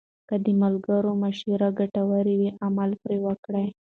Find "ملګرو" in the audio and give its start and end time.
0.61-1.11